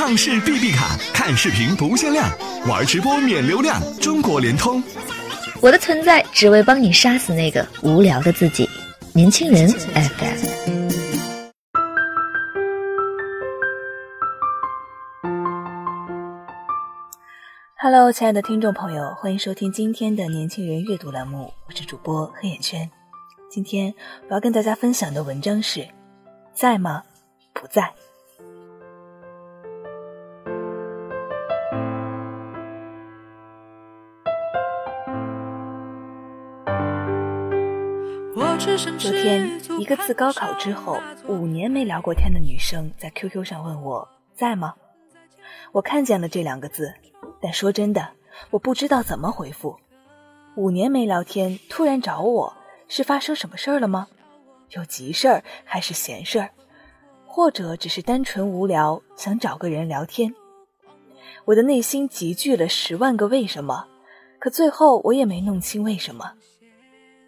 [0.00, 2.26] 畅视 B B 卡，看视频不限量，
[2.66, 4.82] 玩直播免流量，中国联通。
[5.60, 8.66] 我的存在只为帮你杀死那个无聊的自己。
[9.12, 10.88] 年轻人 FM。
[17.78, 22.90] Hello，亲爱的听众朋友，欢迎收听今天的年轻人阅读栏目，我是主播黑眼圈。
[23.50, 23.92] 今天
[24.30, 25.86] 我要跟大家分享的文章是：
[26.54, 27.02] 在吗？
[27.52, 27.92] 不在。
[38.60, 44.74] 昨天，一个自高考之后五年没聊过天的女生在 QQ 上问我在吗？
[45.72, 46.92] 我看见了这两个字，
[47.40, 48.10] 但说真的，
[48.50, 49.78] 我不知道怎么回复。
[50.56, 52.54] 五年没聊天，突然找我
[52.86, 54.08] 是发生什么事儿了吗？
[54.72, 56.50] 有急事儿还是闲事儿？
[57.26, 60.34] 或者只是单纯无聊，想找个人聊天？
[61.46, 63.86] 我的内心集聚了十万个为什么，
[64.38, 66.32] 可最后我也没弄清为什么。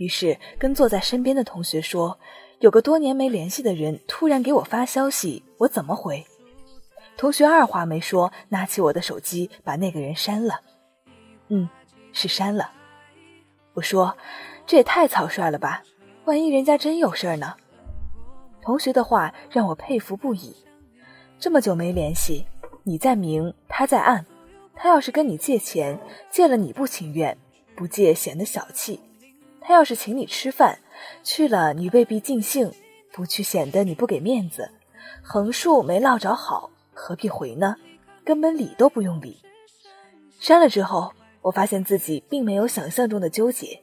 [0.00, 2.18] 于是跟坐在身边的同学说
[2.60, 6.24] ：“有个多年没联系的人突然给我发消息，我怎么回？”
[7.18, 10.58] 同学二话没说，拿起我的手机把那个人删了。
[11.48, 11.68] 嗯，
[12.14, 12.70] 是删了。
[13.74, 14.16] 我说
[14.66, 15.82] ：“这也太草率了吧！
[16.24, 17.54] 万一人家真有事儿呢？”
[18.62, 20.56] 同学的话让我佩服不已。
[21.38, 22.46] 这么久没联系，
[22.84, 24.24] 你在明，他在暗。
[24.74, 27.36] 他要是跟你借钱，借了你不情愿，
[27.76, 28.98] 不借显得小气。
[29.70, 30.80] 他要是请你吃饭，
[31.22, 32.72] 去了你未必尽兴，
[33.12, 34.68] 不去显得你不给面子。
[35.22, 37.76] 横竖没落着好，何必回呢？
[38.24, 39.40] 根本理都不用理。
[40.40, 43.80] 删了之后，我发现自己并没有想象中的纠结。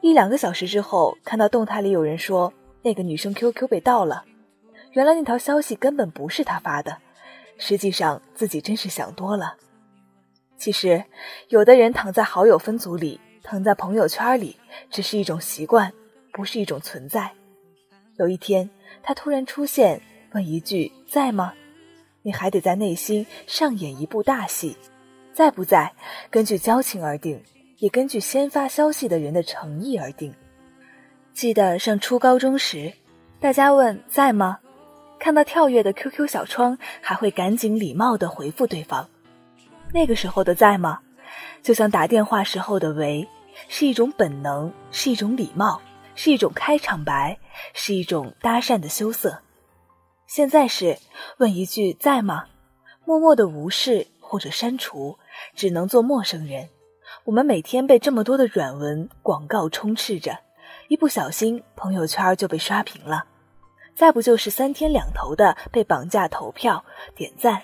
[0.00, 4.24] 一两个小时之后，看到动态里有人说那个女生 QQ 被盗了，
[4.92, 6.96] 原来那条消息根本不是他发的。
[7.58, 9.56] 实际上自己真是想多了。
[10.56, 11.04] 其实，
[11.48, 13.20] 有的人躺在好友分组里。
[13.44, 14.56] 躺在朋友圈里，
[14.90, 15.92] 只是一种习惯，
[16.32, 17.30] 不是一种存在。
[18.16, 18.68] 有一天，
[19.02, 20.00] 他突然出现，
[20.32, 21.52] 问一句“在吗”，
[22.22, 24.74] 你还得在内心上演一部大戏。
[25.34, 25.92] 在不在，
[26.30, 27.42] 根据交情而定，
[27.78, 30.34] 也根据先发消息的人的诚意而定。
[31.34, 32.94] 记得上初高中时，
[33.40, 34.58] 大家问“在吗”，
[35.20, 39.06] 看到跳跃的 QQ 小窗，还会赶紧礼貌地回复对方。
[39.92, 41.00] 那个时候的“在吗”，
[41.62, 43.28] 就像打电话时候的“喂”。
[43.68, 45.80] 是一种本能，是一种礼貌，
[46.16, 47.38] 是一种开场白，
[47.72, 49.42] 是一种搭讪的羞涩。
[50.26, 50.98] 现在是
[51.38, 52.46] 问一句在吗？
[53.04, 55.20] 默默的无视或者删除，
[55.54, 56.68] 只能做陌生人。
[57.22, 60.40] 我们每天被这么多的软文广告充斥着，
[60.88, 63.24] 一不小心朋友圈就被刷屏了，
[63.94, 66.84] 再不就是三天两头的被绑架投票
[67.14, 67.62] 点赞。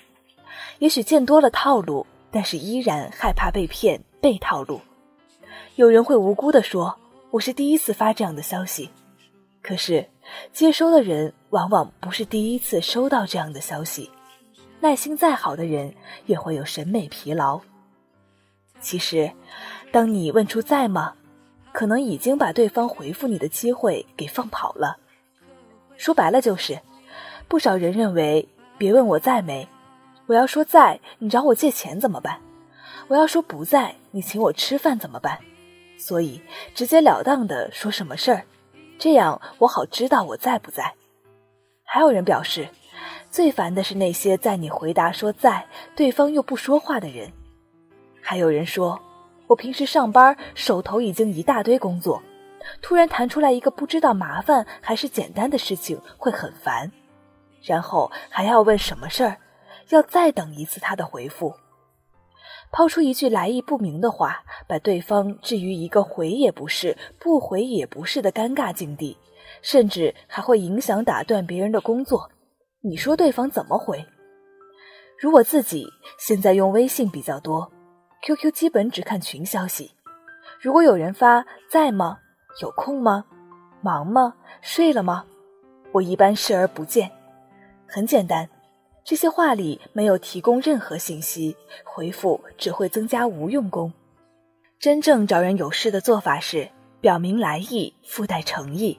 [0.78, 4.80] 也许见多了套路，但是依然害怕被骗被套路。
[5.76, 6.98] 有人会无辜地说
[7.30, 8.90] ：“我是第一次发这样的消息。”
[9.62, 10.08] 可是，
[10.52, 14.10] 接收的人往往不是第一次收到这样的消息。
[14.80, 15.94] 耐心再好的人，
[16.26, 17.60] 也会有审美疲劳。
[18.80, 19.30] 其实，
[19.92, 21.14] 当你问出“在吗”，
[21.72, 24.96] 可能已经把对方回复你的机会给放跑了。
[25.98, 26.80] 说白了就是，
[27.46, 28.48] 不少人认为
[28.78, 29.68] ：“别问我在没，
[30.30, 32.40] 我要说在，你找我借钱怎么办？
[33.08, 35.36] 我要说不在，你请我吃饭怎么办？”
[35.98, 36.40] 所以，
[36.72, 38.44] 直截了当的说什么事儿，
[38.96, 40.94] 这样我好知道我在不在。
[41.82, 42.68] 还有人表示，
[43.28, 47.32] 最烦的是那些在你回答说在，对方又不说话的人。
[48.22, 49.02] 还有人说，
[49.48, 52.22] 我平时上班手头已经一大堆工作，
[52.80, 56.92] 突然弹出来一个不知道麻烦还是简单的事情会很烦，
[57.64, 59.36] 然后还要问什么事儿，
[59.90, 61.54] 要再等一次他的回复。
[62.72, 69.16] 抛出一句来意不明的话，把对方置于一个回也不是、不回也不是的尴尬境地，
[69.60, 72.30] 甚至还会影响打断别人的工作。
[72.82, 74.06] 你说对方怎么回？
[75.18, 75.86] 如果自己
[76.18, 77.70] 现在用微信比较多
[78.22, 79.90] ，QQ 基本只看群消息。
[80.60, 82.18] 如果有人发在吗？
[82.62, 83.24] 有空吗？
[83.82, 84.34] 忙吗？
[84.62, 85.24] 睡了吗？
[85.92, 87.10] 我一般视而不见。
[87.88, 88.48] 很简单。
[89.04, 93.92] 这些话里没有提供任何信息，回复只会增加无用功。
[94.78, 96.68] 真正找人有事的做法是
[97.00, 98.98] 表明来意，附带诚意。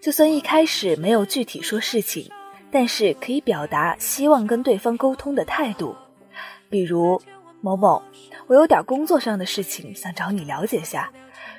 [0.00, 2.30] 就算一开始没有具体说事情，
[2.70, 5.94] 但是可以表达希望跟对方沟通的态度。
[6.70, 7.20] 比如
[7.60, 8.02] 某某，
[8.46, 11.12] 我有点工作上的事情想找你了解下，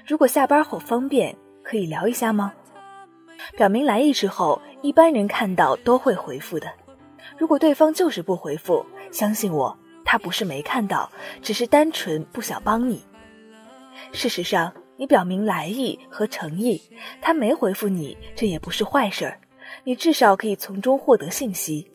[0.06, 2.54] 如果下班后方便，可以聊一下吗？
[3.56, 6.68] 表明来意之后，一般人看到都会回复的。
[7.38, 11.12] 如果对方就是不回复，相信我，他不是没看到，
[11.42, 13.04] 只是单纯不想帮你。
[14.12, 16.82] 事实上，你表明来意和诚意，
[17.22, 19.40] 他没回复你，这也不是坏事儿。
[19.84, 21.90] 你至少可以从中获得信息，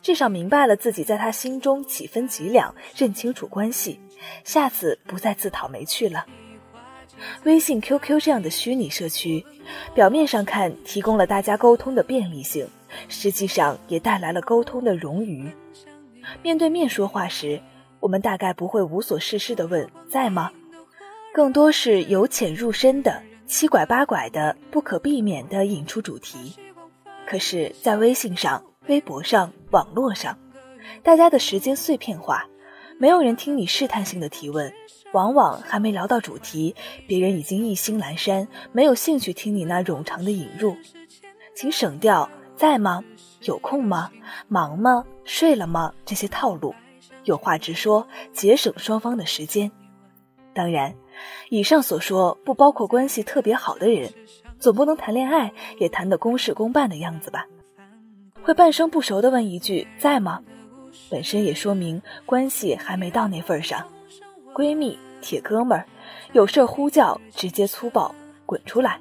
[0.00, 4.00] 至少明白了自己在他心中几分几两，认清楚关系，
[4.44, 6.24] 下次不再自讨没趣了。
[7.44, 9.44] 微信、QQ 这样的虚拟社区，
[9.94, 12.68] 表面上看提供了大家沟通的便利性，
[13.08, 15.50] 实际上也带来了沟通的冗余。
[16.42, 17.60] 面对面说话时，
[18.00, 20.52] 我们大概不会无所事事地问“在吗”，
[21.34, 26.54] 更多是由浅入深的、七拐八拐的、不可避免地引出主题。
[27.26, 30.38] 可是，在微信上、微博上、网络上，
[31.02, 32.46] 大家的时间碎片化，
[32.98, 34.72] 没有人听你试探性的提问。
[35.12, 36.74] 往往还没聊到主题，
[37.06, 40.76] 别人已经意兴阑珊，没有兴趣听你那冗长的引入。
[41.54, 43.02] 请省掉“在吗？
[43.40, 44.10] 有空吗？
[44.48, 45.06] 忙吗？
[45.24, 46.74] 睡了吗？”这些套路，
[47.24, 49.72] 有话直说，节省双方的时间。
[50.52, 50.94] 当然，
[51.48, 54.12] 以上所说不包括关系特别好的人，
[54.58, 57.46] 总不能谈恋爱也谈得公事公办的样子吧？
[58.42, 60.42] 会半生不熟的问一句“在吗”，
[61.10, 63.86] 本身也说明关系还没到那份上。
[64.54, 65.86] 闺蜜、铁哥们儿，
[66.32, 68.14] 有事儿呼叫，直接粗暴
[68.44, 68.98] 滚出来。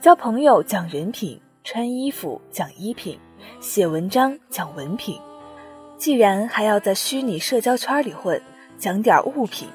[0.00, 3.18] 交朋友讲人品，穿衣服讲衣品，
[3.60, 5.20] 写文章讲文品。
[5.96, 8.40] 既然还要在虚拟社交圈里混，
[8.78, 9.68] 讲点物品。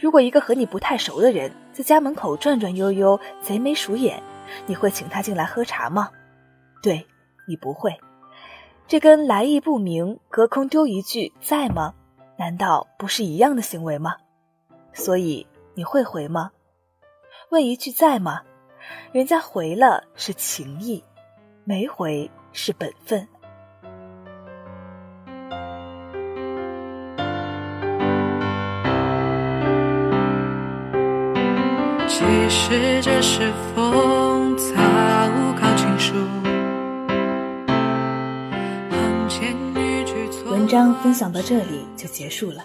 [0.00, 4.22] 如果一个和你不太熟的人在家门口转转悠悠，贼眉鼠眼，
[4.66, 6.08] 你会请他进来喝茶吗？
[6.82, 7.06] 对，
[7.46, 7.94] 你不会。
[8.88, 11.92] 这跟来意不明，隔空丢一句在吗？
[12.38, 14.16] 难道不是一样的行为吗？
[14.94, 16.52] 所以你会回吗？
[17.50, 18.40] 问一句在吗？
[19.12, 21.04] 人家回了是情谊，
[21.64, 23.28] 没回是本分。
[32.08, 34.27] 其实这是风
[40.68, 42.62] 章分享到这里就结束了。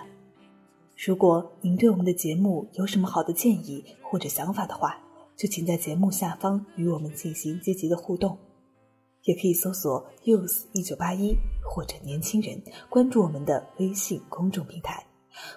[0.98, 4.98] 如果您对我们的节目有什么好的建议或者想法的话，
[5.38, 8.38] 就请在节目下方与我们进行积极的互动，
[9.24, 11.34] 也可以搜索 “youth 一九八一”
[11.64, 15.06] 或者“年轻人”，关注我们的微信公众平台。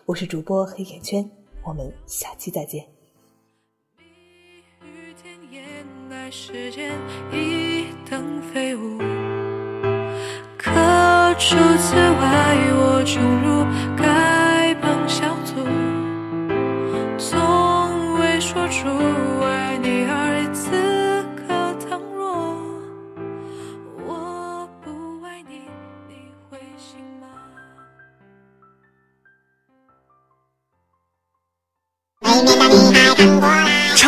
[0.04, 1.28] 我是主播黑眼圈，
[1.64, 2.86] 我们下期再见。
[11.38, 13.62] 除此外，我穷如
[13.94, 15.62] 丐帮小卒，
[17.18, 18.88] 从未说出
[19.44, 20.70] 爱你二字。
[21.36, 21.46] 可
[21.86, 22.56] 倘若
[24.06, 24.90] 我不
[25.24, 25.60] 爱你，
[26.08, 27.26] 你会信吗？